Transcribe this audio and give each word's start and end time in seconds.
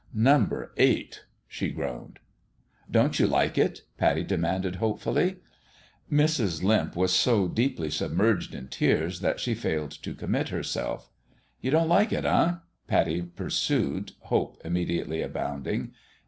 "Number 0.33 0.73
eight," 0.77 1.25
she 1.47 1.69
groaned." 1.69 2.17
Don't 2.89 3.19
you 3.19 3.27
like 3.27 3.55
it?" 3.55 3.83
Pattie 3.99 4.23
demanded, 4.23 4.77
hope 4.77 4.99
fully. 4.99 5.41
Mrs. 6.11 6.63
Limp 6.63 6.95
was 6.95 7.13
so 7.13 7.47
deeply 7.47 7.91
submerged 7.91 8.55
in 8.55 8.67
tears 8.67 9.19
that 9.19 9.39
she 9.39 9.53
failed 9.53 9.91
to 9.91 10.15
commit 10.15 10.49
herself. 10.49 11.11
The 11.61 11.67
WISTFUL 11.69 11.79
HEART 11.79 11.83
89" 11.83 11.83
You 11.83 11.87
don't 11.87 11.95
like 11.95 12.11
it, 12.11 12.25
eh?" 12.25 12.57
Pattie 12.87 13.21
pursued, 13.21 14.13
hope 14.21 14.59
immediately 14.65 15.21
abounding. 15.21 15.93